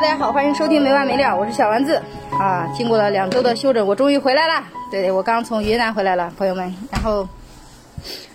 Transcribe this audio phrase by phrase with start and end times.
[0.00, 2.00] 大家好，欢迎收听没完没了，我是小丸子
[2.30, 2.72] 啊。
[2.72, 4.64] 经过了两周的休整，我终于回来了。
[4.92, 6.72] 对对，我刚从云南回来了，朋友们。
[6.92, 7.28] 然后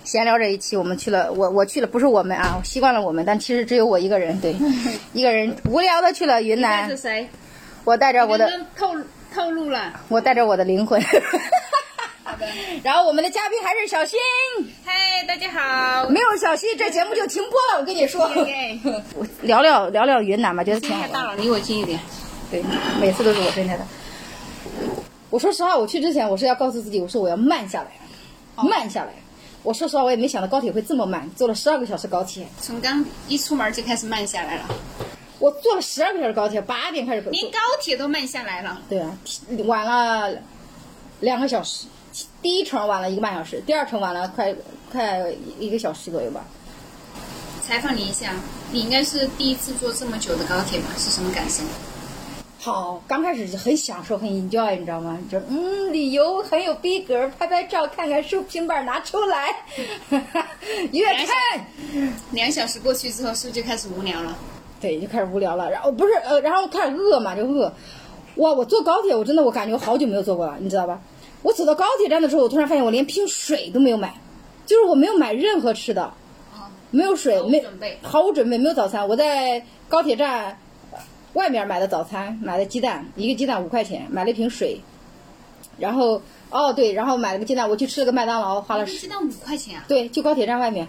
[0.03, 4.53] 闲聊这一期，我们去了，我我去了，不是我们啊，我习惯了我们，但其实只有我一个人，对，
[5.13, 6.97] 一个人无聊的去了云南是。
[6.97, 7.29] 谁？
[7.85, 8.93] 我带着我的，透
[9.33, 9.93] 透露了。
[10.09, 11.01] 我带着我的灵魂。
[12.83, 14.19] 然后我们的嘉宾还是小新，
[14.59, 14.72] 嗨，
[15.27, 16.09] 大家好。
[16.09, 18.27] 没有小溪这节目就停播了，我跟你说。
[18.45, 18.77] 耶
[19.15, 21.99] 我聊聊聊聊云南吧，觉得挺好了，离我近一点。
[22.51, 22.63] 对，
[22.99, 23.85] 每次都是我生态的。
[25.29, 27.91] 我说实话，我去之前我是要告诉自己，我说我要慢下来，
[28.55, 29.13] 哦慢下来。
[29.61, 32.45] 我说实话，我也没想到高铁会这么慢，坐了十二个小时高铁。
[32.59, 34.63] 从刚一出门就开始慢下来了，
[35.39, 37.31] 我坐了十二个小时高铁，八点开始坐。
[37.31, 38.81] 连高铁都慢下来了。
[38.89, 39.17] 对啊，
[39.65, 40.37] 晚了
[41.19, 41.85] 两个小时。
[42.43, 44.53] 第一程晚了一个半小时，第二程晚了快
[44.93, 45.25] 快
[45.59, 46.45] 一个小时左右吧。
[47.63, 48.35] 采访你一下，
[48.71, 50.85] 你应该是第一次坐这么久的高铁吧？
[50.97, 51.63] 是什么感受？
[52.59, 55.17] 好，刚开始就很享受，很 enjoy，你知道吗？
[55.31, 59.47] 就嗯，旅游很有逼格，拍拍照，看看书，平板拿出来，
[60.91, 61.65] 越看
[62.31, 64.37] 两小时过去之后，是不是就开始无聊了？
[64.79, 65.71] 对，就开始无聊了。
[65.71, 67.73] 然后不是呃，然后开始饿嘛，就饿。
[68.35, 71.01] 哇，我坐高铁，我真的我感觉我好久没有坐过了，你知道吧？
[71.41, 74.13] 我走到高铁站的时候，我突然发现我连瓶水都没有买，
[74.65, 76.03] 就是我没有买任何吃的，
[76.53, 77.63] 哦，没有水，没
[78.01, 79.07] 毫无准备，没有早餐。
[79.07, 80.57] 我在高铁站
[80.91, 80.99] 呃
[81.33, 84.81] 外面买的早餐，买的鸡蛋，一个鸡蛋五块钱，买了一瓶水，
[85.77, 89.85] 然后哦对，然后买了个鸡蛋，我去吃了个麦当劳，花了十鸡蛋五块钱啊！
[89.87, 90.87] 对，就高铁站外面，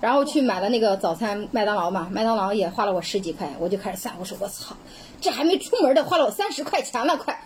[0.00, 4.76] 然后去买了那个早餐，麦当劳嘛，麦当劳也花了我十几块，我就开始算，我说我操，
[5.20, 7.38] 这还没出门的花了我三十块钱了，快。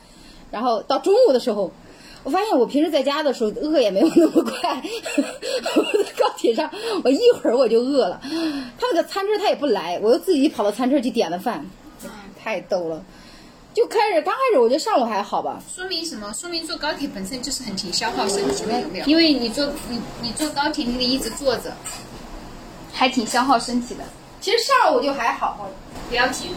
[0.51, 1.71] 然后到中午的时候，
[2.23, 4.71] 我发现我平时在家的时候饿也没有那么快，
[5.77, 6.71] 我在高铁上
[7.03, 8.21] 我一会儿我就饿了，
[8.79, 11.65] 他那个餐车他也不来，我又自己跑到餐车去点了饭，
[12.43, 13.03] 太逗了。
[13.73, 16.33] 就开始刚开始我觉得上午还好吧，说明什么？
[16.35, 19.05] 说明坐高铁本身就是很挺消耗身体的，有没有？
[19.07, 21.73] 因为你坐你你坐高铁，你得一直坐着，
[22.93, 24.03] 还挺消耗身体的。
[24.41, 25.71] 其实上午就还好，
[26.09, 26.51] 不要紧，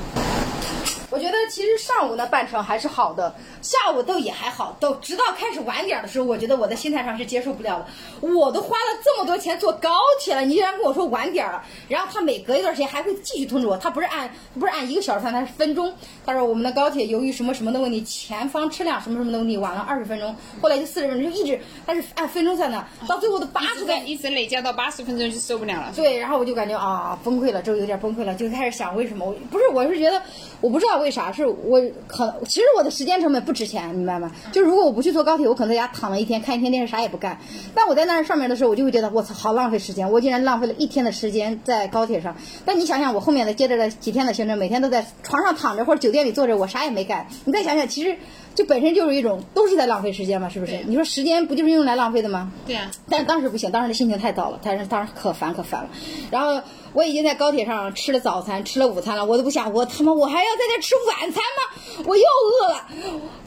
[1.14, 7.86] 我觉得其实上午那半程还是好的，下午都也还好，都直到开始晚点的时候，我觉得我的心态上是接受不了的。
[8.28, 14.28] 我都花了这么多钱坐高铁了，你竟然跟我说晚点了，然后他每隔一段时间还会继续通知我，他不是按
[14.60, 15.94] 不是按一个小时算，他是分钟。
[16.26, 25.94] 他说我们的高铁由于什么什么的问题，前方车辆什么什么的问题晚了二十分钟，后来就四十分钟，就一直他是按分钟算的，到最后的八十分一直在一直累加到八十分钟就受不了了。
[25.96, 29.24] 对，然后我就感觉啊崩溃了，之后有点崩溃了，就开始想为什么？
[29.24, 30.20] 我不是，我是觉得
[30.60, 34.32] 我不知道为啥，是我可能其实我的时间成本不值钱，明白吗？
[34.52, 37.38] 就如果我不去坐高铁，我可能在家躺了一天，看一天电视，啥也不干。
[37.76, 42.36] 但我在那上面的时候，我就会觉得我操，好浪费时间，我竟然浪费了一天的时间在高铁上。
[42.66, 47.28] 但你想想，我后面的接着的几天的行程，每天都在床上躺着或者酒店里坐着，我啥也没干。
[47.46, 48.16] 你再想想，其实
[48.56, 50.80] 就本身就是一种都是在浪费时间嘛，是不是？
[50.86, 52.52] 你说时间不就是用来浪费的吗？
[52.66, 55.90] 对啊，但当时不行，当时的心情太糟了，但是当时可烦可烦了。
[56.30, 56.62] 然后
[56.94, 62.04] 我已经在高铁上吃了早餐，吃了午餐了，我都不想，我他妈我还要在这吃晚餐吗？
[62.06, 62.88] 我又饿了。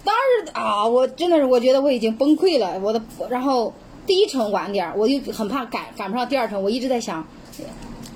[0.05, 3.73] 当时啊，我真的是我觉得我已经崩溃了，我的然后
[4.07, 7.27] 第一程晚点儿，我就很怕赶赶不上第二程，我一直在想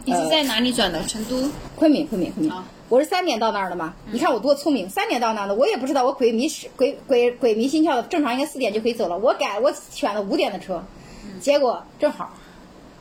[0.05, 1.03] 你是在哪里转的？
[1.05, 1.49] 成都。
[1.77, 2.67] 昆明，昆明，昆明啊。
[2.91, 6.47] 我是三点到那儿的嘛，你看我多聪明，三点到那儿的，我也不知道，我鬼迷
[6.77, 10.83] 鬼鬼鬼迷心窍的，正常应该四点就可以走了，我改我选了五点的车，
[11.41, 12.35] 结果正好，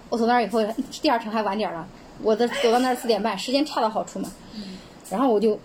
[0.09, 0.63] 我走那儿以后，
[1.01, 1.85] 第二程还晚点了，
[2.21, 4.31] 我的走到那儿四点半，时间恰到好处嘛，
[5.09, 5.59] 然后我就。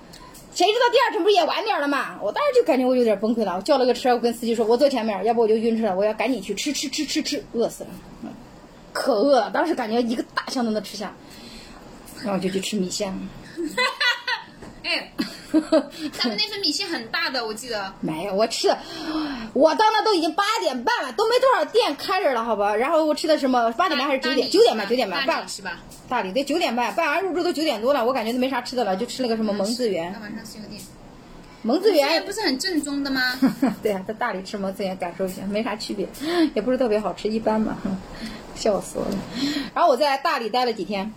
[0.56, 2.17] 谁知道第二程不是也晚点了嘛？
[2.23, 3.56] 我当时就感觉我有点崩溃了。
[3.56, 5.97] 我叫了个车，我跟司机说：“我坐前面，要不我就晕车了。
[5.97, 7.91] 我要赶紧去吃吃吃吃吃，饿死了，
[8.23, 8.31] 嗯
[8.93, 9.51] 可饿了。
[9.51, 11.12] 当时感觉一个大箱都能吃下，
[12.19, 13.19] 然后我就去吃米线了。
[14.94, 15.12] 哎，
[16.19, 17.93] 他们那份米线很大的，我记得。
[18.00, 18.78] 没有，我吃的，
[19.53, 22.75] 我到那都已经八点半了，都没多少店开着了，好吧？
[22.76, 23.70] 然后我吃的什么？
[23.73, 24.49] 八点半还是九点？
[24.49, 25.79] 九点半，九点半，半是吧？
[26.08, 30.20] 大理对九点半，办完入住都九点多了，我感觉都没啥吃的了，就吃了个什么蒙自园那。
[30.20, 30.81] 晚上是有点。
[31.62, 33.23] 蒙自园不是很正宗的吗？
[33.82, 36.06] 对呀、在大理吃蒙自园感受一下，没啥区别，
[36.55, 37.79] 也不是特别好吃，一般吧，
[38.55, 39.17] 笑死我了。
[39.75, 41.11] 然后我在大理待了几天，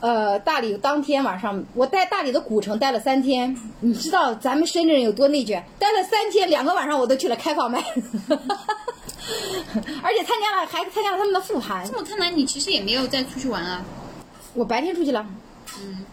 [0.00, 5.64] 呃，大理当天晚上我在大理的古城待了三天，你知道咱们深圳人有多内卷？
[5.78, 7.78] 待了三天，两个晚上我都去了开放麦，
[10.02, 11.86] 而且参加了还参加了他们的复盘。
[11.90, 13.84] 这么看来，你其实也没有再出去玩啊。
[14.54, 15.26] 我白天出去了。
[15.80, 16.04] 嗯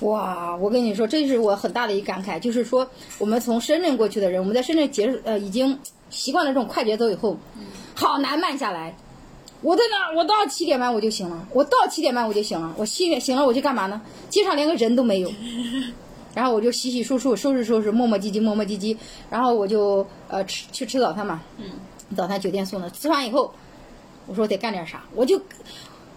[0.00, 2.86] 哇，我跟你说，这是我很大的一个感慨，就是说
[3.18, 5.78] 我们从深圳过去的人，我们在深圳结束呃已经
[6.10, 7.36] 习惯了这种快节奏以后，
[7.94, 8.94] 好难慢下来。
[9.66, 14.00] 我在那儿，我到七点半我就醒了，我到七点半我就醒了，我七点醒了我去干嘛呢？
[14.30, 15.32] 街上连个人都没有，
[16.34, 18.96] 然后我就洗洗漱漱、收拾收拾、磨磨唧唧、磨磨唧唧，
[19.28, 21.42] 然后我就呃吃去吃早餐嘛。
[21.58, 21.64] 嗯。
[22.16, 23.52] 早餐酒店送的，吃完以后，
[24.28, 25.36] 我说我得干点啥，我就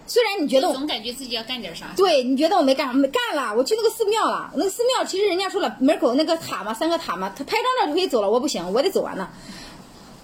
[0.06, 1.86] 虽然你觉得我总感觉自己要干点啥。
[1.96, 4.48] 对，你觉得我没干，没干了，我去那个寺庙了。
[4.54, 8.30] 那个寺庙其实人家说了，门口那个塔嘛，三个塔嘛，他拍张照就可以走了。
[8.30, 9.28] 我不行，我得走完呢。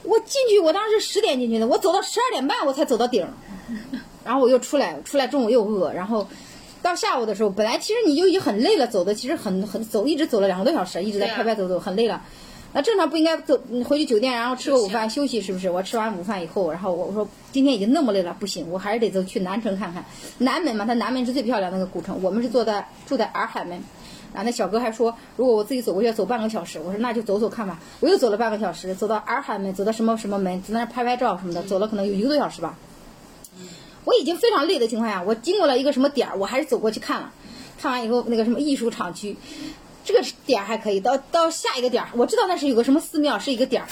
[0.07, 3.29] 我进去，我当时十点进去的，我走到十二点半我才走到顶儿，
[4.25, 6.27] 然后我又出来，出来中午又饿，然后
[6.83, 12.23] 到下午的时候，本来其实你就已经很累了，走的其实很很走，一直走了两个多小时，一直在拍拍走走，很累了。
[12.73, 15.71] 那正常不应该走嗯回去酒店，然后吃个午饭休息，是不是？
[15.71, 20.05] 我吃完午饭以后，然后我我说今天已经那么累了，不行，我还是得走去南城看看。
[20.39, 23.83] 南门嘛，它南门是最漂亮的那个古城，我们是坐在住在洱海门。
[24.37, 27.81] 然后那小哥还说，如果我自己走过去要走半个小时，我说那就走走看吧。
[28.01, 32.77] 我又走了半个小时，走到洱海门，走到什么什么门，在那拍拍照什么的，走了可能有一个多小时吧。
[34.05, 37.33] 我已经非常累的情况下，我经过了一个什么点儿，我还是走过去看了。
[37.81, 39.39] 看完以后，那个什么艺术厂区，
[40.05, 41.01] 这个点儿还可以。
[41.01, 43.89] 到到下一个点儿，我知道那是有个什么寺庙，是一个点儿。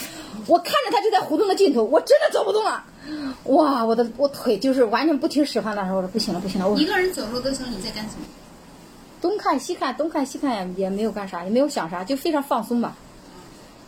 [0.46, 2.84] 我看着它就在胡同的尽头，我真的走不动了。
[3.44, 8.26] 哇，我的我腿就是完全不听使唤的时候，我说不行了不行了，我一个人走路的时候你在干什么？
[9.24, 12.94] 东看西看，东看西看也也没有干啥，也没有想啥，就非常放松吧，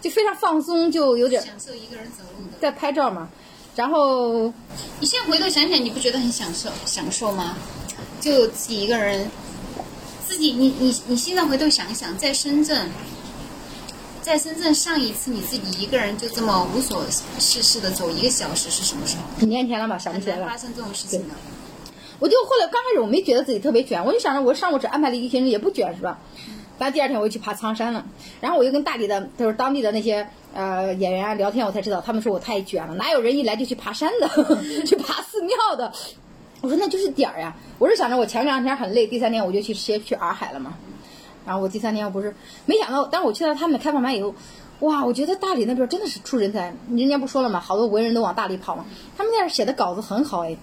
[0.01, 2.53] 就非常放松，就有点享受一个人走路的。
[2.59, 3.29] 在拍照嘛。
[3.75, 4.45] 然后
[4.99, 7.55] 你现在回头想想，你不觉得很享受享受吗？
[8.19, 9.31] 就自己一个人，
[10.27, 12.89] 自己你你你现在回头想想，在深圳，
[14.23, 17.05] 在深圳上一次你自己一个人就这么无所
[17.39, 19.41] 事事的走一个小时是什么时候？
[19.41, 20.57] 几年前了吧，想不起来了发。
[20.57, 21.35] 生这种事情的。
[22.19, 26.19] 我就后来刚开始我没觉得自己特别卷，我就想着我上午只安排了一个行程也不卷是吧？
[26.79, 28.05] 但第二天我就去爬苍山了，
[28.41, 34.29] 然后我又跟大理的就是当地的那些呃演员啊聊天，我才知道他们说我太卷了，哪有人一来就去爬山的，
[34.85, 35.93] 去爬寺庙的？
[36.61, 40.75] 我说那就是点儿呀，我是想着我前两天很累，第三天我就去直接去洱海了嘛，
[41.47, 42.35] 然后我第三天我不是
[42.65, 44.35] 没想到，当我去到他们的开放麦以后。
[44.81, 48.85] 哇，我觉得大理那边真的是出人才，人家不说了嘛，好多文人都往大理跑嘛。
[49.17, 50.55] 他们那儿写的稿子很好哎，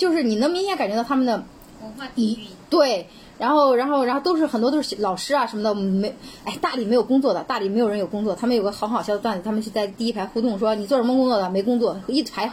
[0.00, 1.44] 就是你能明显感觉到他们的
[1.82, 3.06] 文化底蕴，对，
[3.38, 6.14] 然后然后然后都是很多都是老师啊什么的，没
[6.46, 11.50] 哎大理没有工作的，大理没有人有工作，他们有个很好笑的段子，他们是在第一排互动说你做什么工作的？
[11.50, 12.50] 没工作，一排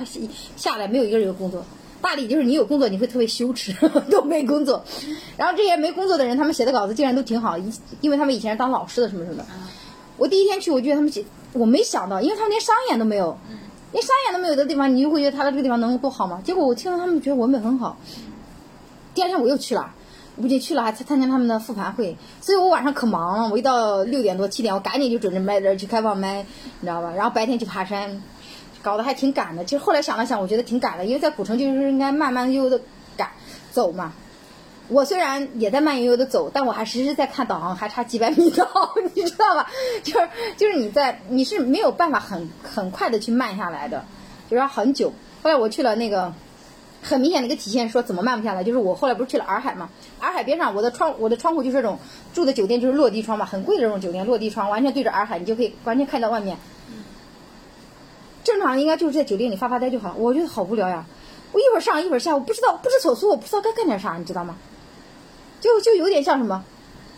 [0.58, 1.64] 下来没有一个人有工作。
[2.02, 3.74] 大理就是你有工作你会特别羞耻，
[4.12, 4.84] 都没工作。
[5.38, 9.46] 然后这些没工作的人，他们写的稿子竟然都挺好，因因为他们以前是当老师的什么什么的。
[10.18, 11.24] 我第一天去，我觉得他们写，
[11.54, 13.38] 我没想到，因为他们连商演都没有，
[13.92, 16.42] 连商演都没有的地方，你就会觉得他的这个地方能多好吗？
[16.44, 17.98] 结果我听到他们觉得文本很好。
[19.14, 19.94] 第二天我又去了，
[20.36, 23.50] 我不仅去了，还参参加他们的复盘会，所以我晚上可忙了。
[23.50, 26.46] 我一到六点多七点，我赶紧就准备麦这去开放麦，
[26.82, 27.14] 你知道吧？
[27.16, 28.22] 然后白天去爬山，
[28.84, 29.64] 搞得还挺赶的。
[29.64, 32.82] 其实后来想了想，我觉得挺赶的，因为在古城就是应该慢慢悠悠的
[33.16, 33.32] 赶
[33.72, 34.14] 走嘛。
[34.90, 38.68] 我虽然也在慢悠悠的走，但我还时时在看导航，还差几百米到，
[39.16, 39.70] 你知道吧？
[40.04, 44.04] 就是就是你在你是没有办法很很快的去慢下来的，
[44.50, 45.14] 就是要很久。
[45.44, 46.34] 后来我去了那个。
[47.00, 49.88] 很明显的一个体现，说怎么慢不下来，就是我后来不是去了洱海嘛，
[50.20, 52.00] 洱海边上我的窗我的窗户就是这种
[52.34, 56.58] 住的酒店就是落地窗嘛，很贵的这种酒店落地窗，完全对着洱海，你就可以完全看到外面。
[58.44, 61.06] 正常应该就是在酒店里发发呆就好，我觉得好无聊呀，
[61.52, 64.58] 我一会儿上一会儿下，我不知道不知所措，我不知道该干点啥，你知道吗？
[65.60, 66.64] 就就有点像什么，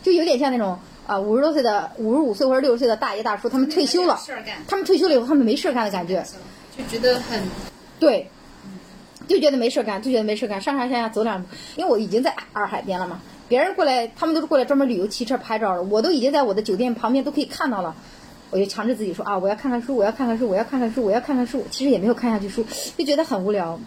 [0.03, 0.77] 就有点像那种
[1.07, 4.19] 啊五十多岁的五十五岁或者六十岁的大爷大叔，他们退休了，
[4.67, 6.23] 他们退休了以后他们没事儿干的感觉，
[6.77, 7.41] 就觉得很
[7.99, 8.29] 对。
[9.27, 13.21] 就觉得没事干，就觉得没事干，上上下下走两步，因为我已经在洱海边了嘛。
[13.47, 17.95] 别人过来，他们都是过来专门旅游骑车拍照的，我都已经在我的酒店旁边都可以看到了。
[18.49, 21.63] 我就强制自己说啊，我要看看书，我要看看书，我要看看书，我要看看书。
[21.69, 22.65] 其实也没有看下去书，
[22.97, 23.79] 就觉得很无聊。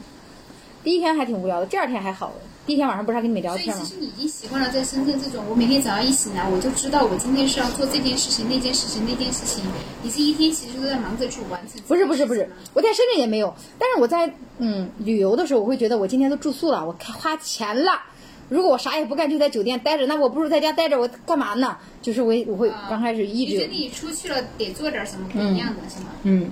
[0.84, 2.32] 第一天还挺无聊的，第二天还好。
[2.64, 3.82] 第一天晚上不是还跟你们聊天吗？
[3.84, 9.64] 所以其实你已经习惯了在深圳这种，我每天早上一醒来，我就知道我今天是要做这件事情、那件事情、那件事情。
[10.00, 11.80] 你这一天其实都在忙着去完成。
[11.88, 18.00] 不是不是不是，我在深圳也没有，但是我在嗯旅游的时候，我会觉得我今天都住宿了，我花钱了。
[18.48, 21.76] 如果我啥也不干，就在酒店待着，那我不如在家待着，我干嘛呢？
[22.00, 23.54] 就是我我会刚开始一直。
[23.54, 26.10] 你觉得你出去了得做点什么不一样的，是吗？
[26.22, 26.48] 嗯。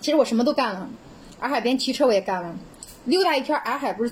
[0.00, 0.88] 其实我什么都干了，
[1.40, 2.56] 洱海边骑车我也干了，
[3.04, 4.10] 溜达一圈洱海不是。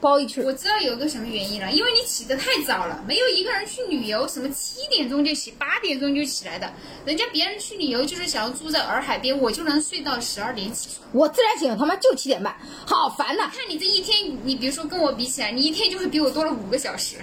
[0.00, 6.70] 包一圈，我知道有个什么原因了，因为你起得太早了，没有一个人去旅游什么七点钟就起，八点钟就起来的，
[7.04, 11.08] 人家别人去旅游就是想要住在洱海边，我就能睡到十二点起床。
[11.12, 12.54] 我自然醒，他妈就七点半，
[12.86, 13.50] 好烦呐！
[13.54, 17.16] 看你这一天，你比如说跟我比起来，你一天就会比我多了五个小时。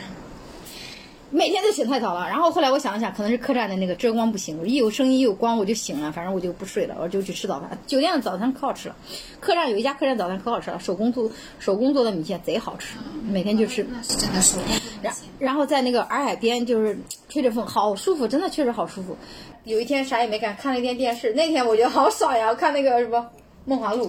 [1.36, 7.76] 每天都醒太早了，然后后来我想了想，可能是客栈的那个遮光不行，一有声音一有光我就醒了，反正我就不睡了，我就去吃早饭。
[7.88, 8.96] 酒店的早餐可好吃了，
[9.40, 13.84] 客栈有一家客栈早餐可好吃了，手工做手工做的米线贼好吃，每天就吃。
[14.08, 14.66] 真的手工。
[15.02, 16.96] 然然后在那个洱海边就是
[17.30, 19.18] 吹着风，好舒服，真的确实好舒服。
[19.64, 22.54] 有一天啥也没干，看了一天电视，那天我觉得好爽呀！
[22.54, 23.18] 看那个什么
[23.66, 24.06] 《梦华录》，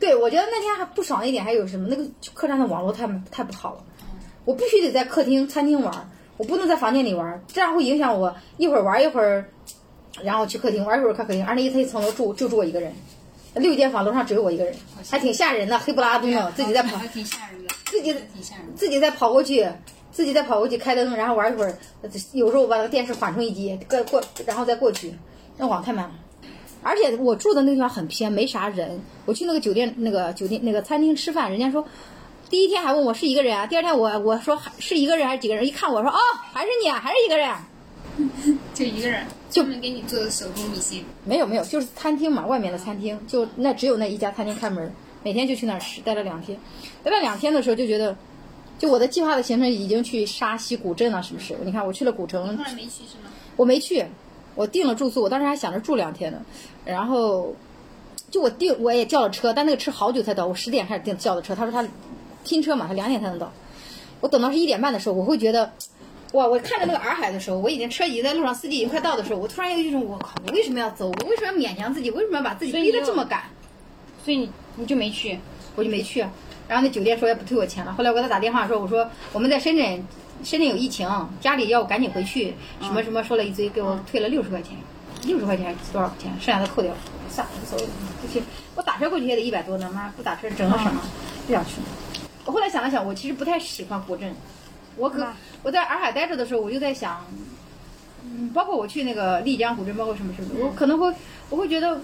[0.00, 1.86] 对我觉得那天还不爽一点还有什么？
[1.88, 2.04] 那个
[2.34, 3.84] 客栈的网络太太不好了，
[4.44, 9.44] 我必须得在客厅、餐厅玩，我不能在房间里玩，这样会影响我一会儿玩一会儿，
[10.22, 12.92] 然后去客厅玩一会儿看客厅，而且他一层楼住就住我一个人，
[13.54, 14.74] 六间房楼上只有我一个人，
[15.10, 18.14] 还挺吓人的，黑不拉登的，自己在跑，还挺吓人的，自己。
[18.76, 19.66] 自己再跑过去，
[20.10, 21.74] 自己再跑过去开灯，然后玩一会儿。
[22.32, 25.14] 有时候我把那个电视缓冲一击，过过，然后再过去。
[25.56, 26.14] 那网太慢了，
[26.82, 29.00] 而且我住的那地方很偏，没啥人。
[29.24, 31.86] 我去那个酒店、那个酒店、那个餐厅吃饭，人家说
[32.50, 35.66] 第一天还问我是一个人啊，第二天我我说还是一个人还是几个人？
[35.66, 36.18] 一看我说哦，
[36.52, 37.66] 还是你啊，还是一个人啊。
[38.74, 41.02] 就一个人，就门给你做的手工米线。
[41.24, 44.92] 没有没有，就是餐厅嘛，外面的餐厅，就那只有那一家餐厅开门，
[45.24, 46.56] 每天就去那儿吃，待了两天。
[47.02, 48.16] 待了两天的时候就觉得，
[48.78, 51.56] 就我的计划的行程已经去沙溪古镇了，是不是？
[51.64, 53.30] 你看我去了古城，后来没去是吗？
[53.56, 54.04] 我没去，
[54.54, 56.40] 我订了住宿，我当时还想着住两天呢。
[56.84, 57.56] 然后，
[58.30, 61.82] 就我订我也叫了车，但那个车好久才到，我十点开始订叫的车，他说他
[62.44, 63.52] 拼车嘛，他两点才能到。
[64.20, 65.72] 我等到是一点半的时候，我会觉得，
[66.32, 66.46] 哇！
[66.46, 71.08] 我看着那个洱海的时候，我已经车已经在路上，司机已经快到的时候，我突然有一种，我靠，我为什么要走？
[71.08, 72.10] 我为什么要勉强自己？
[72.10, 73.42] 为什么要把自己逼得这么赶？
[74.24, 75.38] 所以你你就没去，
[75.76, 76.20] 我就没去。
[76.66, 77.92] 然后那酒店说也不退我钱了。
[77.92, 80.06] 后来我给他打电话说，我说我们在深圳，
[80.42, 81.06] 深圳有疫情，
[81.40, 84.74] 家里要我赶紧回去，什么什么说了一堆，给我退了六十块钱，
[85.24, 86.32] 六十块钱多少钱？
[86.40, 86.94] 剩下的扣掉，
[87.28, 87.84] 算了，无所谓，
[88.22, 88.42] 不去。
[88.74, 91.02] 我打车过去也得一百多呢，妈不打车整个省了，
[91.46, 91.72] 不想去。
[92.44, 94.34] 我后来想了想，我其实不太喜欢古镇，
[94.96, 95.26] 我可
[95.62, 97.24] 我在洱海待着的时候，我就在想，
[98.24, 101.12] 嗯，包括我去那个丽江古镇，包括什么什么，我可能会
[101.50, 102.00] 我会觉得，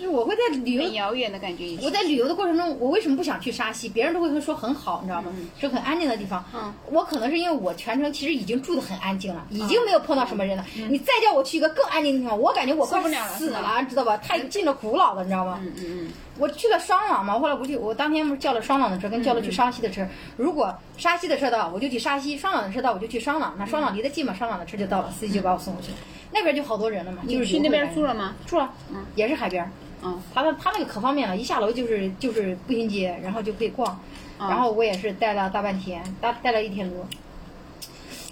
[0.00, 1.76] 就是我会在旅游很遥远的感觉。
[1.82, 3.86] 我在旅游的过程中，我为什么不想去沙溪？
[3.86, 5.30] 别人都会说很好，你知道吗？
[5.60, 6.42] 是很安静的地方。
[6.54, 10.64] 嗯，我可能是因为我全程其实已经住的很安静了，已经没有碰到什么人了。
[10.88, 14.16] 你再叫我去一个更安静的地方，我感觉我快受不了了死了，知道吧？
[14.16, 15.60] 太进了古老了，你知道吗？
[15.62, 20.06] 嗯嗯嗯，我去了双廊嘛，后来不去，我当天不是叫了双廊的车，跟叫了去沙溪的车。
[20.38, 23.54] 如果沙溪的车到，我就去沙溪；双廊的车到，我就去双廊。
[23.58, 25.98] 那双廊离得近嘛，双廊的车就到了，司机就把我送过去了。
[26.32, 28.34] 那边就好多人了嘛，就是你去那边住了吗？
[28.46, 29.70] 住了，嗯，也是海边儿。
[30.02, 34.00] 嗯，他那他那个可方便了，一下楼就是就是步行街，然后就可以逛。
[34.38, 37.06] 嗯然后我也是待了大半天，待待了一天多。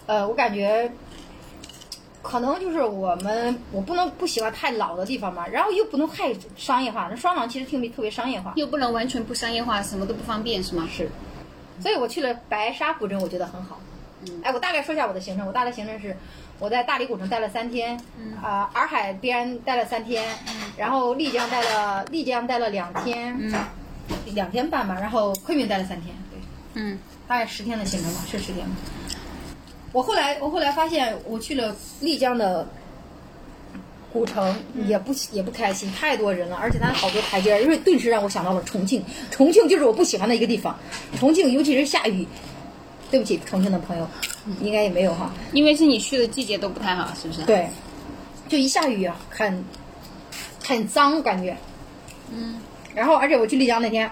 [0.06, 0.90] 呃，我感觉
[2.22, 7.08] 可能就是我们我不能不喜欢太老的地方嘛，然后又不能太商业化。
[7.10, 10.88] 那双廊其实特别特别商业化，又不能完全不商业化，什么都不方便是吗？
[10.90, 11.10] 是。
[11.80, 13.78] 所以我去了白沙古镇，我觉得很好。
[14.26, 15.46] 嗯哎，我大概说一下我的行程。
[15.46, 16.16] 我大概行程是，
[16.58, 20.26] 我在大理古城待了三天，嗯啊、洱海边待了三天，
[20.78, 23.52] 然后丽江待了丽江待了两天，嗯
[24.34, 26.40] 两天半吧，然后昆明待了三天，对，
[26.74, 28.76] 嗯大概十天的行程吧，是十天吧。
[29.92, 32.66] 我后来我后来发现，我去了丽江的
[34.12, 34.54] 古城
[34.86, 39.04] 也不也不开心，太多人了，而且它好多台阶，因为顿时让我想到了重庆。
[39.30, 40.78] 重庆就是我不喜欢的一个地方，
[41.18, 42.26] 重庆尤其是下雨。
[43.10, 44.06] 对不起，重庆的朋友，
[44.60, 45.32] 应该也没有哈。
[45.54, 47.66] 因为是你去的季节都不太好，是不是？，对，
[48.50, 49.64] 就一下雨啊，很
[50.68, 51.56] 很脏感觉。
[52.30, 52.60] 嗯，
[52.94, 54.10] 然后，而且我去丽江那天，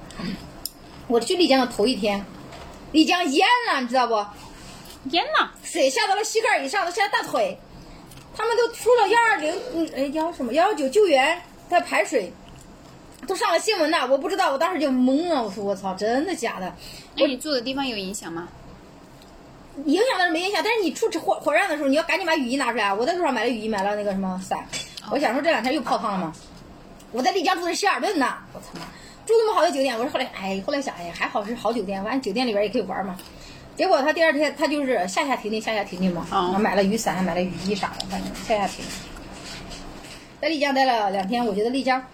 [1.06, 2.24] 我去丽江的头一天，
[2.92, 4.14] 丽江淹了，你知道不？
[5.10, 7.58] 淹了，水下到了膝盖以上，都下大腿，
[8.34, 12.32] 他们都出了幺二零，嗯，哎幺什么幺幺九救援在排水，
[13.26, 14.06] 都上了新闻了。
[14.06, 16.74] 我不知道，我当时就懵了，我说我操，真的假的？
[17.16, 18.48] 那你住的地方有影响吗？
[19.84, 22.92] 影响倒是没影响，但是你出火火山的时候，你要赶紧把雨衣拿出来。
[22.94, 24.66] 我在路上买了雨衣，买了那个什么伞。
[25.10, 26.32] 我想说这两天又泡汤了吗。
[27.12, 28.80] 我在丽江住的希尔顿呢，我操妈，
[29.26, 29.96] 住那么好的酒店。
[29.96, 33.16] 我说后来，哎，后来想，哎，还好是好酒店，反正酒店里边也可以玩嘛。
[33.76, 38.84] 结果他第二天他就是下下停停下下停停嘛，哦然后买了雨伞，买了雨衣啥的，反正下下停。
[40.40, 42.04] 在丽江待了两天，我觉得丽江，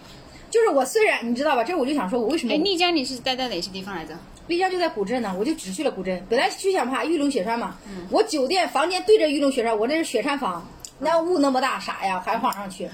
[0.49, 4.17] 就是我虽然你知道吧，这我就想说，我为什么哎，丽江你是待在哪些地方来着？
[4.47, 6.25] 丽江就在古镇呢，我就只去了古镇。
[6.29, 7.77] 本来去想爬玉龙雪山嘛，
[8.09, 10.65] 我酒店房间对着玉龙雪山，我那是雪山房，
[10.99, 12.89] 那雾那么大，啥呀，还往上去。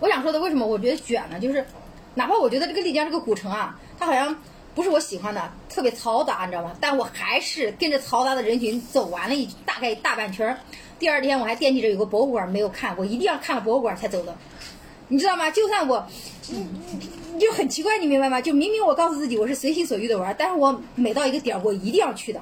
[0.00, 1.40] 我想说的，为什么我觉得卷呢？
[1.40, 1.64] 就是，
[2.14, 4.36] 哪怕我觉得这个丽江这个古城啊，它好像
[4.74, 6.72] 不是我喜欢的，特别嘈杂，你知道吗？
[6.80, 10.58] 但我还是跟着嘈杂的人群走完了一大概大半圈儿。
[10.98, 14.36] 第二天我还惦记着有个博物馆没有看，我一定要看了博物馆才走的。
[15.08, 15.50] 你知道吗？
[15.50, 16.06] 就算我，
[17.38, 18.40] 就很奇怪，你明白吗？
[18.40, 22.40] 就明明我告诉自己我是随心所欲的玩，但是我每到一个点儿，我一定要去的。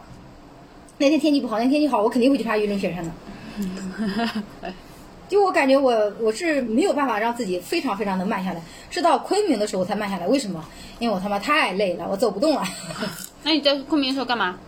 [0.99, 3.11] 那天天气不好，那天天气好，我肯定会去爬玉龙雪山的。
[5.29, 10.27] 就我感觉我我是没有办法让自己非常非常的慢下来，是到昆明的时候才慢下来。
[10.27, 10.65] 为什么？
[10.99, 12.65] 因为我他妈太累了，我走不动了。
[13.45, 14.59] 那你在昆明的时候干嘛？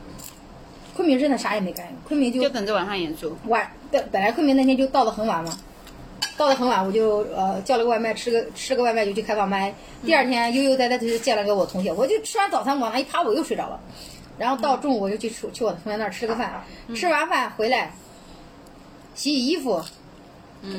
[0.95, 3.35] 昆昆明真的啥也没干，昆明就就等着晚上演出。
[3.47, 5.59] 晚本本来昆明那天就到的很晚嘛，
[6.37, 9.73] 到的很晚，我就呃叫了个外卖，吃个吃个外卖就去开放麦。
[10.05, 13.81] 第二天悠悠哉哉的就见了个我同学，我就吃完早餐往那一趴，我又睡着了。
[14.37, 16.63] 然后到中午我就去去去我同学那儿吃个饭，
[16.95, 17.95] 吃完饭回来
[19.15, 19.83] 洗洗衣服，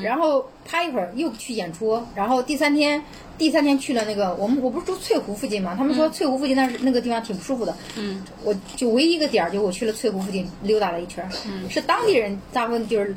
[0.02, 3.02] 然后趴一会儿又去演出，然后第三天
[3.36, 13.14] 第三天去了那个我们我不是住翠湖附近嘛，他们说翠湖附近那是那个地方挺不舒服的，嗯，我就唯一一个点儿就我去了翠湖附近溜达了一圈嗯，是当地人大部分就是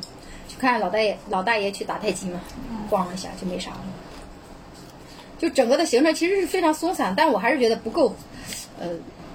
[0.48, 2.40] 去看老大爷老大爷去打太极嘛，
[2.90, 3.80] 逛了一下就没啥了。
[5.38, 8.16] 就整个的行程其实是非常松散，但我还是觉得不够，
[8.80, 8.88] 呃，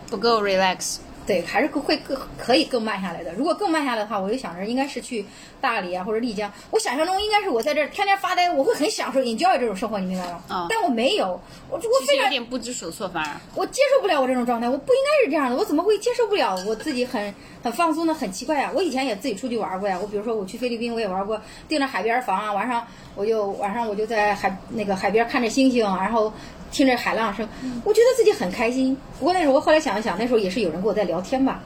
[0.10, 0.98] 不够 relax。
[1.32, 3.32] 对，还是会更可以更慢下来的。
[3.36, 5.26] 如果更慢下来的话，我就想着应该是去
[5.62, 6.52] 大理啊或者丽江。
[6.72, 10.44] 我想象中应该是我在这儿天天发呆，我会很享受 enjoy 这种生活，你明白吗？
[10.50, 13.32] 啊但我没有，我我非常有点不知所措，反而。
[13.56, 17.34] 我接受不了我这种状态，我不应该是这样的，我怎么会接受不了我自己很
[17.64, 22.86] 很放松的，很奇怪呀、我以前也自己出去玩过呀，我比如说我去菲律宾，我也玩过，订着海边房啊，晚上
[23.16, 26.34] 我就晚上我就在海那个海边看着星星，然后
[26.72, 27.48] 听着海浪声，
[27.84, 28.96] 我觉得自己很开心。
[29.20, 31.62] 不过那时候我后来想一想，那时候也是有人跟我在聊天吧，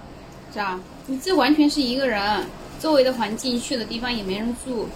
[0.51, 2.45] 是啊，你这完全是一个人，
[2.79, 4.87] 周围的环境去的地方也没人住，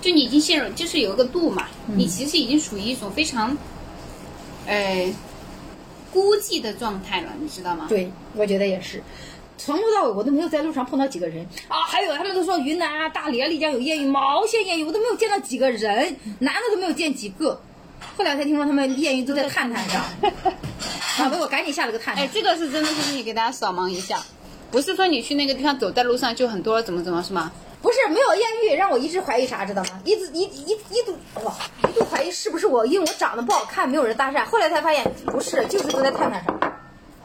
[0.00, 3.56] 就你已经陷入，就是有一个度嘛，你其实已经属于一种非常，
[4.66, 5.12] 呃，
[6.12, 7.86] 孤寂的状态了，你知道吗？
[7.88, 9.02] 对，我觉得也是。
[9.58, 17.60] 从头到尾我都没有在路上碰到几个人啊，还有他们都说云南啊、大理啊、丽江有艳遇，毛线艳遇，我都没有见到几个人，男的都没有见几个。
[18.16, 20.02] 后来才听说他们艳遇都在探探上，
[21.18, 22.24] 啊，给我赶紧下了个探探。
[22.24, 24.22] 哎，这个是真的是你给大家扫盲一下，
[24.70, 27.50] 不是说你去那个地方走在路上就很多怎么怎么是吗？
[27.82, 30.00] 不是没有艳遇，让我一直怀疑啥，知道吗？
[30.04, 31.54] 一直一一一度哇，
[31.88, 34.44] 一度怀疑是不是我，因为我长得不好看，没有人搭讪。
[34.44, 36.60] 后来才发现不是，就是都在探探上。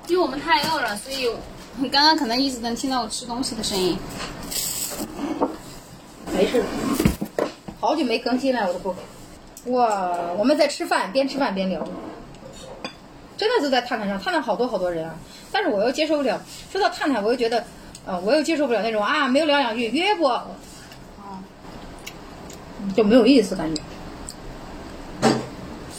[0.07, 1.29] 因为我们太饿了，所以
[1.77, 3.97] 你刚刚可能一直能听到我吃东西的声音。
[6.31, 6.63] 没事，
[7.81, 8.99] 好久没更新了我的播客。
[9.65, 11.83] 哇，我们在吃饭，边吃饭边聊，
[13.35, 15.15] 真的是在探探上，探探好多好多人啊。
[15.51, 16.39] 但是我又接受不了，
[16.71, 17.65] 说到探探，我又觉得，
[18.05, 20.29] 呃，我又接受不了那种啊，没有聊两句约不，
[22.95, 23.81] 就没有意思感觉。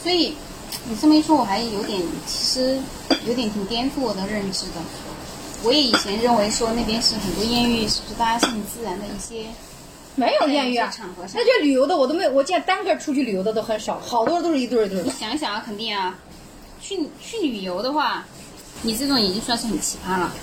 [0.01, 0.35] 所以
[0.87, 2.79] 你这么一说，我还有点，其实
[3.25, 4.75] 有点挺颠覆我的认知的。
[5.63, 9.47] 我也以前认为说那边是很多艳遇，是不是大家是很自然的一些？
[10.17, 15.11] 没有艳遇啊那这旅游的我都没有，我见单个出去旅游的都很少，好多都是一对儿一对儿你。
[15.11, 16.17] 想想啊，肯定啊，
[16.81, 18.25] 去去旅游的话，
[18.81, 20.33] 你这种已经算是很奇葩了。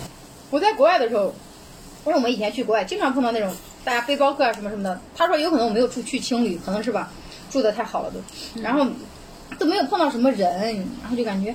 [0.51, 1.35] 我在国外的时候，
[2.07, 3.53] 因为我们以前去国外，经常碰到那种
[3.85, 5.01] 大家背包客啊什么什么的。
[5.17, 7.11] 他说有可能我没有出去青旅，可能是吧，
[7.51, 8.87] 住的太好了都，然后
[9.59, 11.53] 都没有碰到什么人，然后就感觉，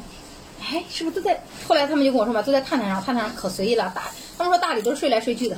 [0.62, 1.42] 哎，是不是都在？
[1.68, 4.04] 后来他们就跟我说嘛，都在探探上，探探上可随意了，大
[4.38, 5.58] 他们说大理都是睡来睡去的，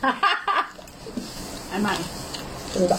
[0.00, 0.57] 哈哈哈，
[1.78, 2.00] 哎呀妈呀！
[2.72, 2.96] 不知道。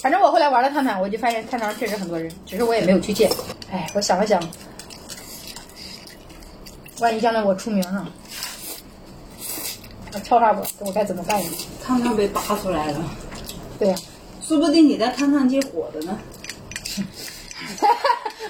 [0.00, 3.30] 反正我后来玩了探探，我就发现探探上确实很多人，只是我也没有去见。
[3.70, 4.42] 哎，我想了想，
[6.98, 8.08] 万一将来我出名了，
[10.24, 11.50] 敲诈我，我该怎么办呢？
[11.84, 13.04] 探探被扒出来了，
[13.78, 13.94] 对呀、
[14.42, 16.18] 说不定你在探探界火的呢。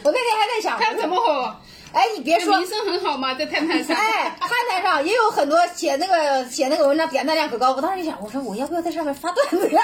[0.04, 1.54] 我那天还在想，看怎么火？
[1.92, 3.34] 哎，你别说，名声很好嘛？
[3.34, 3.96] 在探探上。
[3.96, 7.72] 哎，探探上也有很多写那个写那个文章点赞量可高。
[7.72, 9.82] 我当时就想，我说我要不要在上面发段子呀？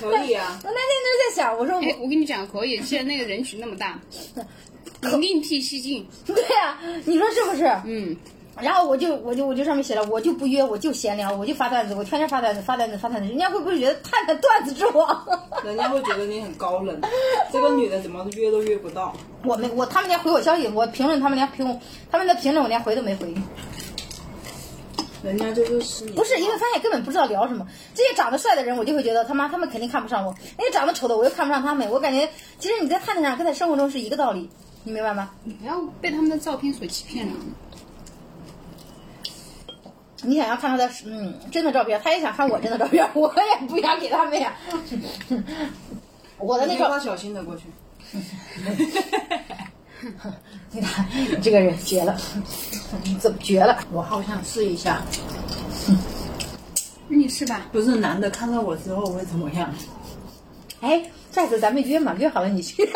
[0.00, 4.00] 可以啊， 我那天就在想，我说我哎，我跟你讲，可以，现在那个人群那么大，
[5.02, 6.06] 你另辟蹊径。
[6.26, 7.64] 对呀、你说是不是？
[7.84, 8.16] 嗯，
[8.60, 15.26] 然后我就我就我就上面写了，我就不约，我就闲聊，我就发段子，我天天发段子，发段子，发段子，人家会不会觉得探探段子之王？
[15.64, 17.00] 人家会觉得你很高冷。
[17.50, 23.34] 这个女的怎么约都约不到，我没我他们连回我消息，我评论他们连评他们的评论我连回都没回。
[25.22, 26.04] 人家这就是。
[26.10, 31.88] 不是因为发现根本不知道聊什么，这些长得帅的人，我就会觉得他妈他们肯定看不上我；那些长得丑的，我又看不上他们。
[31.90, 34.50] 我感觉其实你在探探上跟在生活中是一个道理，
[34.84, 35.30] 你明白吗？
[35.44, 37.32] 你不要被他们的照片所欺骗了。
[40.22, 44.54] 你想要看他的嗯真的照片，他也想看我真的照片， 我也不想给他们呀。
[46.38, 47.64] 我的那照你花小心的过去。
[50.72, 52.16] 你看你这个人绝了，
[53.04, 53.78] 你怎么绝了？
[53.92, 55.02] 我好想试一下，
[57.08, 57.66] 那你试吧。
[57.70, 59.72] 不是男的看到我之后会怎么样？
[60.80, 62.88] 哎，下次咱们约嘛，约好了你去。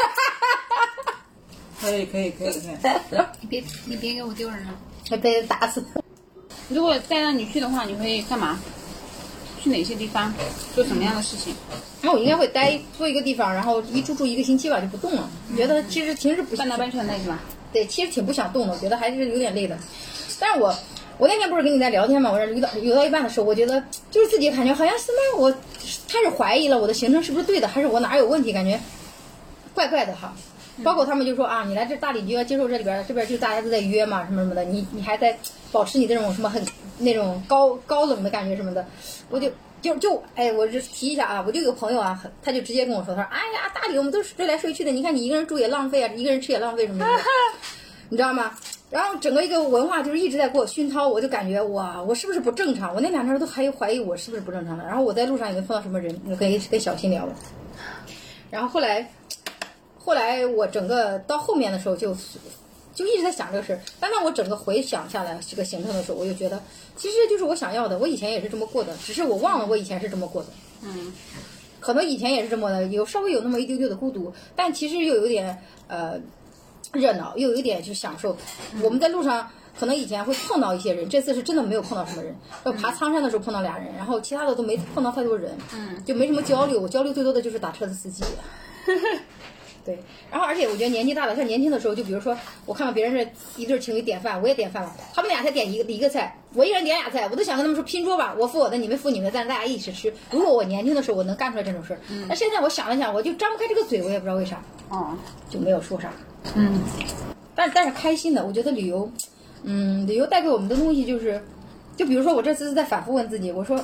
[1.80, 2.80] 可以可以可以可以。
[3.40, 4.74] 你别你别给我丢人了。
[5.08, 5.84] 还被人打死。
[6.68, 8.58] 如果再让你去的话，你会干嘛？
[9.62, 10.32] 去哪些地方？
[10.74, 11.54] 做什么样的事情？
[12.02, 15.28] 那我应该会待租一个地方，然后一住住一个星期吧，就不动了。
[15.56, 17.40] 觉得其实平时不半拿半全累是吧？
[17.72, 19.76] 对，其实挺不想动的，我觉得还是有点累的。
[20.38, 20.72] 但是我
[21.18, 25.50] 我那天不是跟你在聊天嘛，我说游到游到一半的时候，我觉得就是自己感觉好像什么我
[26.08, 28.78] 开始怀疑了我的行程是不是对的，还是我哪有问题，感觉
[29.74, 30.34] 怪怪的哈。
[30.84, 35.36] 包括他们就说啊，你来这大理你就要接受这里边儿这边就大家都在约嘛，什么什么的，你你还在
[35.72, 36.64] 保持你这种什么很
[36.98, 38.84] 那种高高冷的感觉什么的，
[39.30, 47.10] 我就就就哎，我就提一下啊，我就有个朋友啊，他就直接跟我说，他说哎呀，大理我们都是睡来睡去的，你看你一个人住也浪费啊，一个人吃也浪费什么的，
[48.08, 48.52] 你知道吗？
[48.88, 52.94] 然后整个一个文化就是一直在给我熏陶，我就感觉哇，我是不是不正常？
[52.94, 54.84] 我那两天都还怀疑我是不是不正常的。
[54.84, 57.34] 然后我在路上也没碰到什么人，我跟跟小新聊了。
[58.48, 59.10] 然后后来，
[60.06, 62.16] 后来我整个到后面的时候就
[62.94, 63.80] 就一直在想这个事儿。
[63.98, 66.62] 但当我整个回想下来这个行程的时候，我就觉得
[66.96, 70.48] 其实就是我想要的，我以前也是这么过的，只是我忘了我以前是这么过的。
[70.82, 71.12] 嗯，
[71.80, 76.20] 可能以前也是这么的，有稍微有那么一丢丢的孤独，但其实又有点呃
[76.92, 78.36] 热闹，又有一点去享受。
[78.84, 82.32] 我们在路上可能以前会碰到一些人，这次是真的没有碰到什么人。
[82.64, 86.80] 要爬苍山的时候碰到俩人，然后其他的都没碰到太多人，嗯，就没什么交流。
[86.80, 88.22] 我交流最多的就是打车的司机。
[89.86, 89.96] 对，
[90.32, 100.12] 然后而且我觉得年纪大了，像年轻的时候，就比如说我看到别人是一对情侣点饭，我也点饭了，他们俩才点一个一个菜，我一人点俩菜，我都想跟他们说拼桌吧，我付我的，你们付你们的，咱大家一起吃。
[100.32, 105.16] 如果我年轻的时候我能干出来这种事儿，那现在我想了想，我就张不开这个嘴，我也不知道为啥哦，
[105.48, 106.12] 就没有说啥。
[106.56, 106.80] 嗯，
[107.54, 109.08] 但但是开心的，我觉得旅游，
[109.62, 111.40] 嗯，旅游带给我们的东西就是，
[111.96, 113.78] 就比如说我这次在反复问自己，我说，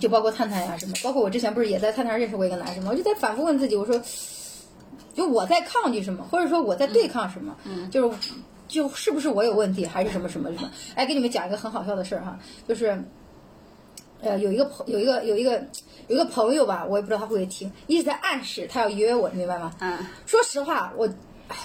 [0.00, 2.90] 就包括探探呀什么，包括我之前不是也在探探认识过一个男生吗？
[2.92, 4.00] 我就在反复问自己，我说，
[5.14, 8.32] 就我在抗拒什么，或者说我在对抗什么，嗯，就是
[8.68, 10.70] 就是不是我有问题，还是什么什么什么？
[10.94, 13.02] 哎，给你们讲一个很好笑的事儿哈，就是。
[14.22, 15.52] 呃，有一个朋有一个有一个
[16.06, 19.72] 有一个朋友吧，我也不知道他会不会听，一直在暗示他要约我，你明白吗？
[19.80, 19.96] 嗯，
[20.26, 21.12] 说实话，我，哎，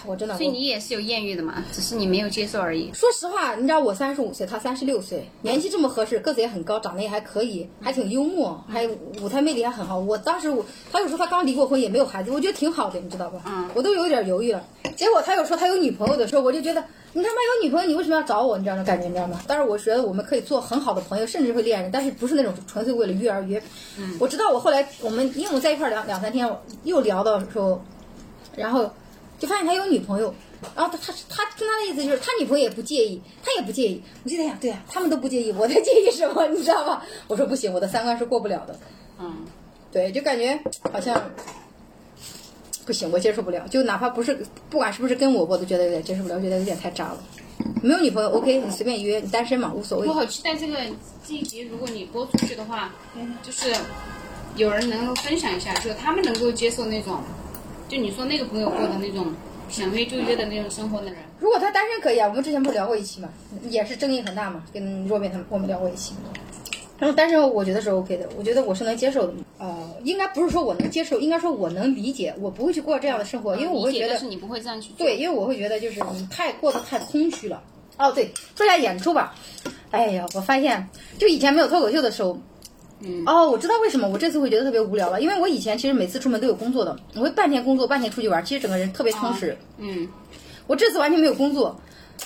[0.06, 2.92] 我真的，所以你也是有艳遇的嘛，只是你没有接受而已。
[2.94, 8.88] 说实话，你知道我三十五岁，他三十六岁，年纪这么合适，个子也很高，长得也还可以，还挺幽默，还
[9.22, 9.98] 舞台魅力还很好。
[9.98, 13.42] 我当时我他又说他刚离过婚，也没有孩子，我觉得挺好的，你知道吧？
[13.46, 14.64] 嗯我都有点犹豫了。
[14.96, 18.58] 结果他又说他有女朋友的时候，我就觉得你他妈有女朋友，你为什么要找我？
[18.58, 19.42] 你知道那感觉，你知道吗？
[19.48, 23.62] 但是我觉得我们可以做很好的朋友，甚至会恋人，但是不是那种纯粹为了约而约。
[23.98, 26.50] 嗯，我知道我后来我们因为我们在一块儿两两三天，
[26.84, 27.84] 又聊到时候，
[28.56, 28.90] 然后
[29.46, 30.34] 就发现他有女朋友。
[30.76, 34.02] 然后他他他听他的意思就是他女朋友也不介意，他也不介意。
[34.24, 36.48] 我就在想，对啊，他们都不介意，我在介意什么？
[36.48, 37.06] 你知道吧？
[37.28, 38.76] 我说不行，我的三观是过不了的。
[39.20, 39.46] 嗯，
[39.92, 40.60] 对，就感觉
[40.92, 41.22] 好像
[42.84, 43.68] 不行，我接受不了。
[43.68, 47.24] 就哪怕不是，不管是不是跟我，我都觉得有点接受不了，觉得有点太渣了。
[47.84, 50.14] 没有女朋友，OK，你随便约，你单身嘛，无所谓我。
[50.14, 50.78] 好期待这个
[51.28, 52.92] 这一集，如果你播出去的话，
[53.44, 53.72] 就是
[54.56, 57.22] 有人能够分享一下，就是他们能够接受那种，
[57.88, 59.28] 就你说那个朋友过的那种
[59.70, 61.16] 想约就约的那种生活的人。
[61.40, 63.30] 如果他单身可以啊，我们之前不是聊过一期嘛，
[63.70, 66.14] 也是争议很大嘛，跟若面他们我们聊过一期。
[66.98, 69.34] 然后单身我觉得是 OK 的，我觉得我是能接受的。
[69.58, 75.06] 呃，应该不是说我能接受，应该说我能理解，我不会去过这样的生活，因为我会觉得是你不会这样去做。
[75.06, 77.62] 对，因为我会觉得就是你太过得太空虚了。
[77.98, 79.36] 哦，对，说一下演出吧。
[79.92, 82.38] 哎呀，我发现就以前没有脱口秀的时候，
[83.02, 89.58] 嗯，哦，我知道为什么我这次会觉得特别无聊了，因为我以前其实每次出门都有工作的，我会半天工作，半天出去玩，其实整个人特别充实。
[89.78, 90.08] 嗯，
[90.68, 91.80] 我这次完全没有工作，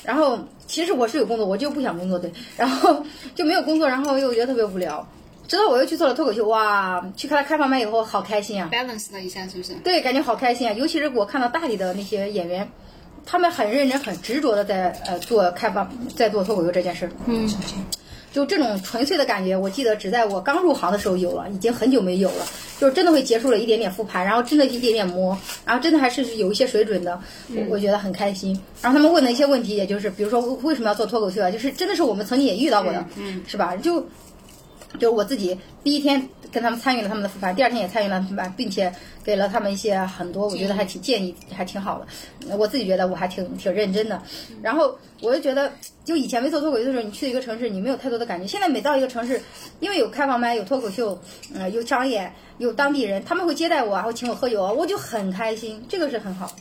[0.03, 3.03] 然后其实我是有工作，我就不想工作，对，然后
[3.33, 5.05] 就没有工作，然后又觉得特别无聊。
[5.47, 9.73] 直到我又去做了脱口秀，哇，去看了开放麦以后，好开心啊！balance 了一下，是不是？
[9.83, 10.73] 对，感觉好开心啊！
[10.73, 12.69] 尤其是我看到大理的那些演员，
[13.25, 17.11] 他们很认真、很执着的在呃做开放，在做脱口秀这件事儿。
[17.25, 17.49] 嗯，
[18.31, 22.45] 就这种纯粹的感觉，我记得只在我刚入行的时候有了，已经很久没有了。
[22.79, 28.57] 就是真的会结束了一点点复盘，然后真的一点点摸，然后真的还是有一些水准的，我我觉得很开心。
[28.81, 33.75] 然后他们问的一些问题，也就是比如说为什么要做脱口秀啊，就是真的是我们曾经也遇到过的，嗯是吧？
[33.75, 34.07] 就
[34.93, 38.91] 就是我自己第一天跟他们参与了他们的复盘，第二天也参与了复盘，并且
[39.23, 42.57] 给了他们一些很多我觉得还挺建议，还挺好的。
[42.57, 44.21] 我自己觉得我还挺挺认真的。
[44.61, 45.71] 然后我就觉得，
[46.03, 48.47] 就以前没做脱口秀的时候，你去一个城市，你没有太多的感觉。
[48.47, 49.39] 现在每到一个城市，
[49.79, 51.19] 因为有开放麦，有脱口秀，
[51.53, 55.83] 呃，有商演，有当地人，他们会接待我啊，会请我喝酒啊，我就很开心。
[55.87, 56.53] 这个是很好的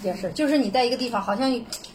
[0.00, 1.52] 一件事，就是你在一个地方好像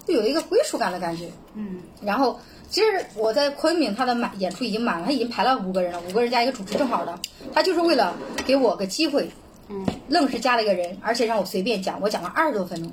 [0.08, 1.30] 就有一个归属感的感觉。
[1.56, 2.40] 嗯，然后
[2.72, 7.20] 其实我在昆明，他的满演出已经满了，他已经排了五个人了，五个人加一个主持正好的，
[7.54, 9.30] 他就是为了给我个机会，
[9.68, 12.90] 嗯，愣是加了一个人，而且让我随便讲，我讲了二十多分钟，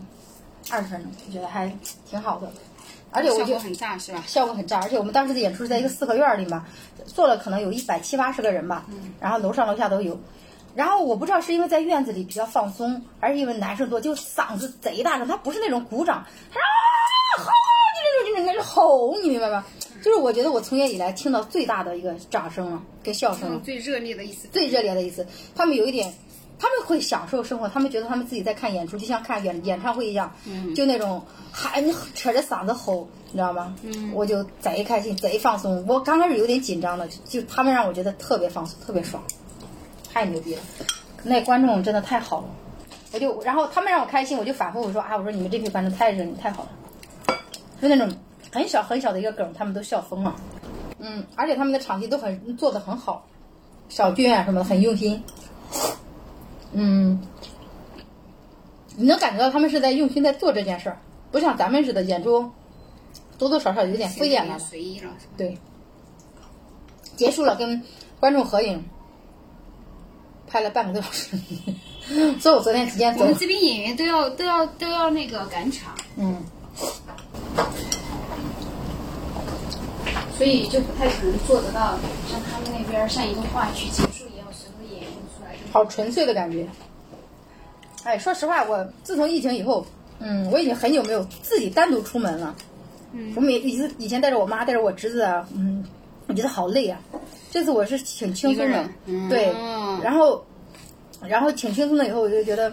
[0.69, 1.73] 二十分钟，我觉得还
[2.05, 2.51] 挺好的，
[3.13, 4.25] 而且我觉得效果很炸是吧？
[4.27, 6.67] 效果很炸，而且我们当时的演出是在一个四合院里嘛，
[7.07, 8.85] 坐了可能有一百七八十个人吧，
[9.21, 10.19] 然后楼上楼下都有。
[10.75, 15.27] 然后我不知道是因为在院子里比较放松，还是因为男生多，就嗓子贼大声。
[15.27, 16.98] 他不是那种鼓掌，他说啊，好，
[18.39, 19.65] 应该是吼，你明白吧？
[20.03, 25.27] 就是我觉得我从业以来听到最大的一个掌声了，跟笑声了， 最热烈的一次，最热烈的一次。
[25.57, 26.15] 他们有一点，
[26.59, 30.33] 他们会享受生活，他们觉得他们自己在看演出，就像看演演唱会一样，
[30.75, 31.21] 就那种
[31.51, 33.75] 喊扯着嗓子吼，你知道吗？
[33.83, 35.85] 嗯，我就贼开心，贼放松。
[35.89, 39.21] 我刚开始有点紧张的，就他们让我觉得特别放松，特别爽，
[40.13, 40.61] 太牛逼了。
[41.25, 42.49] 那观众真的太好了，
[43.13, 47.35] 我就然后他们让我开心，我就反复我说啊，我说你们这批观众太热，你太好了，
[47.83, 48.09] 就那种
[48.53, 50.35] 很小很小的一个梗，他们都笑疯了。
[50.99, 53.27] 嗯，而且他们的场地都很做的很好，
[53.89, 55.23] 小军啊什么的很用心。
[56.73, 57.21] 嗯，
[58.97, 60.99] 你能感觉到他们是在用心在做这件事儿，
[61.31, 62.51] 不像咱们似的演出
[63.39, 64.59] 多多少少有点敷衍了。
[64.59, 65.57] 随意了，对，
[67.17, 67.83] 结束了跟
[68.19, 68.85] 观众合影，
[70.49, 71.37] 拍了半个多小时，
[72.41, 73.37] 所以我昨天提前走我们。
[73.37, 76.43] 这边演员都要都要都要那个赶场，嗯，
[80.39, 81.99] 所以就不太可能做得到
[82.31, 86.65] 像他们那边儿像一个话剧结束一样，随后演绎出来好纯粹的感觉。
[88.05, 89.85] 哎，说实话，我自从疫情以后，
[90.21, 92.55] 嗯，我已经很久没有自己单独出门了。
[93.13, 95.85] 嗯，我每以前以前带着我妈，带着我侄子啊，嗯，
[96.29, 97.01] 我觉得好累啊。
[97.51, 98.89] 这次我是挺轻松的
[99.29, 99.53] 对，
[100.03, 100.45] 然后，
[101.23, 102.73] 然后挺轻松的以后，我就觉得，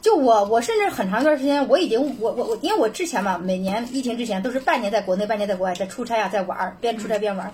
[0.00, 7.52] 就我我甚至很长一段时间，我已经我我我，因为我之前嘛，每年疫情之前都是半年在国内，半年在国外，在出差啊，在玩儿，边出差边玩儿。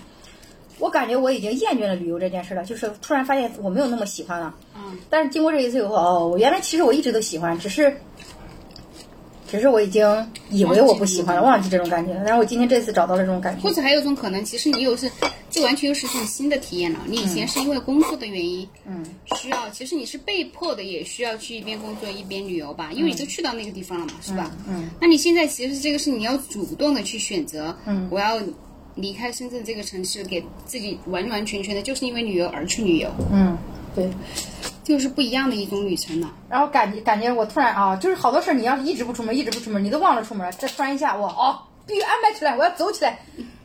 [0.79, 4.55] 我感觉我已经厌倦了旅游这件事了，就是突然发现我没有那么喜欢了。
[4.77, 7.97] 嗯，但是经过这一次以后，哦，我原来其实我一直都喜欢，只是，
[9.49, 12.23] 只是我已经以为我不喜欢了，忘记这种感觉了。
[12.25, 13.75] 然后我今天这次找到了这种感觉或。
[13.75, 15.11] 者还有一种可能，其实你有是，
[15.57, 17.01] 这完全又是一种新的体验了。
[17.07, 19.03] 你以前是因为工作的原因，嗯，
[19.37, 24.51] 需要，其实你是被迫的，也需要去一边工作一边旅游吧，因为你都去到那个地方了嘛，是吧？
[24.69, 28.39] 嗯，那你现在其实这个是你要主动的去选择，嗯我要
[28.97, 33.57] 离开深圳这个城市，给自己完完全全的就是因为旅游而去旅游，嗯，
[33.95, 34.11] 对。
[34.85, 36.33] 就是不一样的一种旅程了。
[36.49, 40.53] 然后感觉感觉我突然啊，就是好多事儿，你要是一直不出门，一直不出门，你都忘了出门了。
[40.53, 43.19] 这突然一下，我哦，必须安排起来，我要走起来，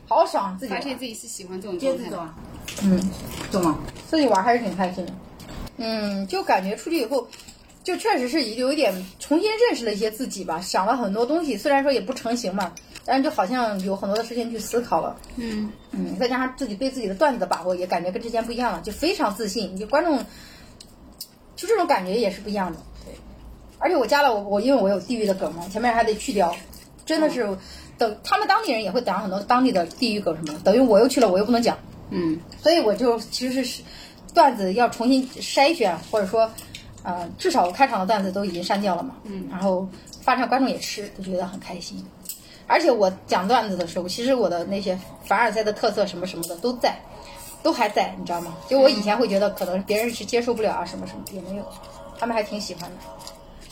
[0.07, 2.09] 好爽，自己玩发现自己是喜欢这种接状态的。
[2.09, 2.35] 着走啊，
[2.83, 3.11] 嗯，
[3.51, 3.79] 懂吗？
[4.09, 5.13] 自己玩还是挺开心的。
[5.77, 7.27] 嗯，就感觉出去以后，
[7.83, 12.71] 就确实是有一点重新认识了一些自己吧，想了很多东西，虽然说也不成型嘛，
[13.05, 15.15] 但是就好像有很多的事情去思考了。
[15.37, 19.75] 嗯，嗯，再加上自己对自己的段子的把握，也感觉跟之前不一样了，就非常自信。
[19.77, 20.17] 就观众，
[21.55, 22.77] 就这种感觉也是不一样的。
[23.05, 23.13] 对，
[23.79, 26.53] 而且我加了我我，因为我有地域的梗嘛，前面还得去掉，
[27.11, 27.45] 真的是
[27.97, 31.77] 等他们当地人也会讲很多当地的地域梗什么的，等于我又去了，我又不能讲。
[32.09, 33.83] 嗯，所以我就其实是
[34.33, 36.49] 段子要重新筛选，或者说，
[37.03, 39.15] 呃，至少我开场的段子都已经删掉了嘛。
[39.25, 39.45] 嗯。
[39.51, 39.85] 然后
[40.21, 42.01] 发上观众也吃，就觉得很开心。
[42.65, 46.97] 而且我讲段子的时候，其实我的那些凡尔赛的特色什么什么的都在，
[47.61, 48.55] 都还在，你知道吗？
[48.69, 51.65] 就我以前会觉得可能别人是接受不了啊，什么什么也没有，
[52.17, 52.95] 他们还挺喜欢的。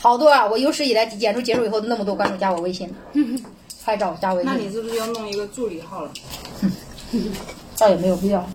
[0.00, 0.46] 好多啊！
[0.46, 2.94] 我有史以来演出结束以后，那么多观众加我微信的，
[3.84, 4.50] 拍照加微信。
[4.50, 6.12] 那你是不是要弄一个助理号了？
[7.78, 8.48] 倒也没有必要。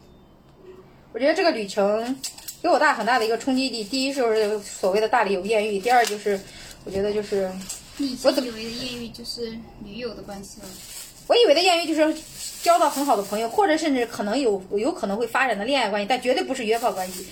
[1.14, 2.18] 我觉得这个旅程
[2.62, 6.40] 给我大很大的一个冲击力，第一就是所谓的大理有艳遇，第二就是
[6.84, 7.50] 我觉得就是
[8.24, 9.52] 我怎么以为的艳遇就是
[9.84, 10.68] 女友的关系了。
[11.28, 12.16] 我以为的艳遇就是
[12.62, 17.26] 交到很好的朋友，或者甚至可能有有可能会发展的恋爱关系，但绝对不是约炮关系，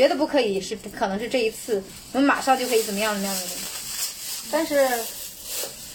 [0.00, 1.82] 绝对不可以是不可能是这一次
[2.14, 3.42] 我们马上就可以怎么样怎么样的。
[4.50, 4.88] 但是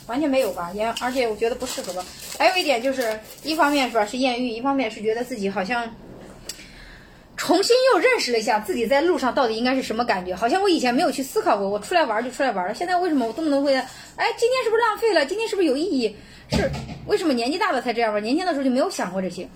[0.06, 2.06] 完全没有吧，也而且我觉得不适合吧。
[2.38, 5.92] 还有一点就是，一方面是吧是艳遇，一方面是觉得自己好像
[7.36, 15.26] 重新又认识了一下自己在路上到底应该是什么感觉，好像我以前没有去思考过，我出来玩就出来玩了，现在为什么我动不动会，哎，今天是不是浪费了？
[15.26, 16.16] 今天是不是有意义？
[16.52, 16.70] 是
[17.08, 18.22] 为什么年纪大了才这样玩？
[18.22, 19.50] 年轻的时候就没有想过这些。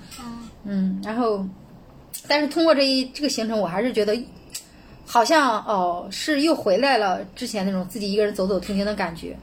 [0.65, 1.45] 嗯，然后，
[2.27, 4.15] 但是通过这一这个行程，我还是觉得，
[5.11, 9.35] 好像哦，是又回来了之前那种自己一个人走走停停的感觉。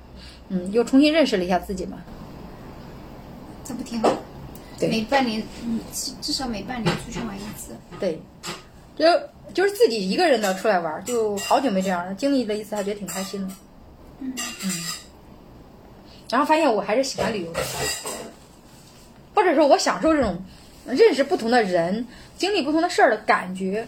[0.49, 1.99] 嗯，又重新认识了一下自己嘛。
[3.65, 4.09] 这不挺好？
[4.79, 7.73] 对每半年，嗯，至至少每半年出去玩一次。
[7.99, 8.23] 对，
[8.97, 9.05] 就
[9.53, 13.55] 就是自己一个人的出来玩，就好久没这样了，经历了一次，还觉得挺开心的。
[14.21, 14.33] 嗯
[16.31, 17.61] 然后发现我还是喜欢旅游的，
[19.35, 20.41] 或者说我享受这种
[20.87, 22.07] 认识不同的人、
[22.39, 23.87] 经历不同的事儿的感觉。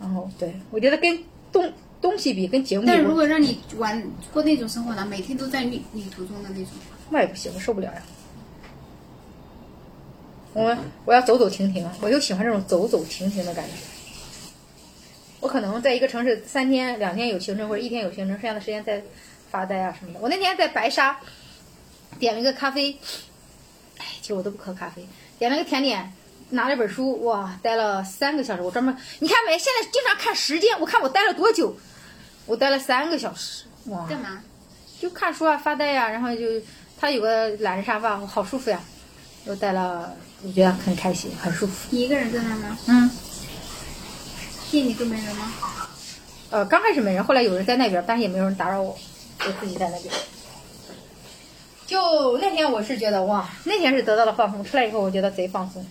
[0.00, 6.68] 然后，对我觉得跟东东西比，跟节目比但是如，果让你玩过那种生活呢，每天都在旅旅途中的那种，
[7.10, 8.02] 那也不行，我受不了呀。
[10.52, 13.72] 我我要走走停停，我就喜欢这种走走停停的感觉。
[15.40, 19.02] 我可能在一个城市三天、两天有行程，或者一天有行程，剩下的时间在
[19.50, 20.20] 发呆啊什么的。
[20.20, 21.20] 我那天在白沙
[22.18, 22.96] 点了一个咖啡，
[23.98, 25.06] 哎，其实我都不喝咖啡，
[25.38, 26.12] 点了个甜点，
[26.50, 28.62] 拿了本书，哇，待了三个小时。
[28.62, 29.58] 我专门，你看没？
[29.58, 31.76] 现在经常看时间，我看我待了多久，
[32.46, 34.42] 我待了三个小时，哇，干嘛？
[35.00, 36.42] 就看书啊，发呆呀、然后就
[37.00, 38.80] 他有个懒人沙发，好舒服呀，
[39.46, 41.88] 我待了，我觉得很开心，很舒服。
[41.90, 42.78] 你一个人在那儿吗？
[42.86, 43.10] 嗯，
[44.70, 45.52] 店里都没人吗？
[46.50, 48.98] 呃，刚开始没人，后来有人在那边，但是也没有人打扰我，
[49.46, 50.12] 我自己在那边。
[51.86, 55.86] 就那天我是觉得哇，那天是得到了放松，出来以后我觉得贼放松。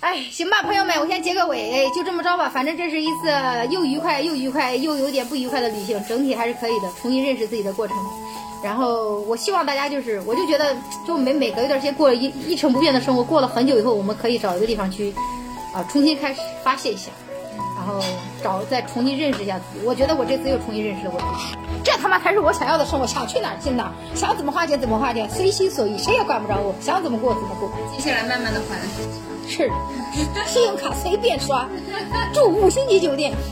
[0.00, 2.48] 哎，行吧，朋友们，我先结个尾，就这么着吧。
[2.48, 3.28] 反正这是一次
[3.70, 7.94] 又愉快又愉快又有点不愉快的旅行，整体还是可以的，重新认识自己的过程。
[8.64, 10.74] 然后我希望大家就是，我就觉得，
[11.06, 15.12] 就每每隔一段时间过了一一成不变的生活，过了很久以后，我们可以找一个地方去，
[15.74, 17.10] 啊、重新开始发泄一下。
[17.76, 18.02] 然后
[18.42, 19.84] 找再重新认识一下自己。
[19.86, 27.70] 我觉得我这次又重新认识了我自己，这他妈才是我想要的生活，想去哪儿去哪儿，想怎么花钱怎么花钱，随心所欲，谁也管不着我，想怎么过怎么过。
[27.94, 29.29] 接下来慢慢的还。
[29.48, 29.70] 是，
[30.46, 31.68] 信用卡随便刷，
[32.32, 33.32] 住五星级酒店。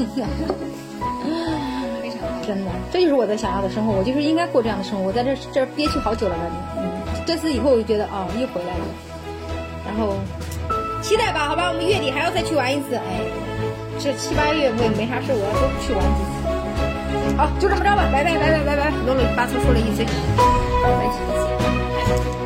[2.47, 5.05] 真的，这就是我的想要的生活，我就是应该过这样的生活。
[5.09, 6.91] 我在这这儿憋屈好久了，感觉，嗯，
[7.27, 8.85] 这次以后我就觉得啊、又回来了，
[9.85, 10.17] 然后
[11.03, 13.21] 期待吧，好吧，我们月底还要再去玩一次，哎，
[13.99, 17.37] 这七八月我也没啥事，我要多去玩几次。
[17.37, 21.13] 好，就这么着吧，拜拜拜拜拜拜，啰啰里吧嗦说了一堆，我们一
[22.33, 22.38] 起。